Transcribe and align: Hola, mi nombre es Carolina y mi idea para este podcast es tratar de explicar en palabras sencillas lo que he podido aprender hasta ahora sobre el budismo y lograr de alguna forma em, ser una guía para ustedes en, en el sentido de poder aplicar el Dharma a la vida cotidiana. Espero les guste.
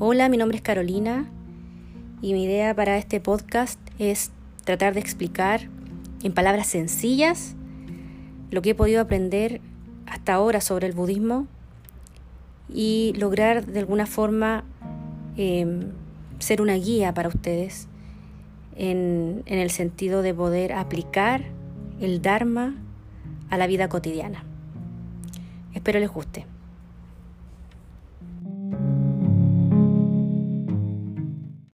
Hola, 0.00 0.28
mi 0.28 0.36
nombre 0.36 0.58
es 0.58 0.62
Carolina 0.62 1.28
y 2.22 2.32
mi 2.32 2.44
idea 2.44 2.72
para 2.72 2.98
este 2.98 3.18
podcast 3.18 3.80
es 3.98 4.30
tratar 4.62 4.94
de 4.94 5.00
explicar 5.00 5.62
en 6.22 6.32
palabras 6.32 6.68
sencillas 6.68 7.56
lo 8.52 8.62
que 8.62 8.70
he 8.70 8.74
podido 8.76 9.00
aprender 9.00 9.60
hasta 10.06 10.34
ahora 10.34 10.60
sobre 10.60 10.86
el 10.86 10.92
budismo 10.92 11.48
y 12.72 13.12
lograr 13.16 13.66
de 13.66 13.80
alguna 13.80 14.06
forma 14.06 14.62
em, 15.36 15.90
ser 16.38 16.62
una 16.62 16.74
guía 16.74 17.12
para 17.12 17.26
ustedes 17.26 17.88
en, 18.76 19.42
en 19.46 19.58
el 19.58 19.72
sentido 19.72 20.22
de 20.22 20.32
poder 20.32 20.74
aplicar 20.74 21.42
el 22.00 22.22
Dharma 22.22 22.76
a 23.50 23.58
la 23.58 23.66
vida 23.66 23.88
cotidiana. 23.88 24.44
Espero 25.74 25.98
les 25.98 26.08
guste. 26.08 26.46